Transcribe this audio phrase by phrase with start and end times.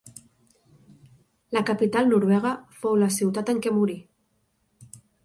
[1.57, 3.99] La capital noruega fou la ciutat en què morí.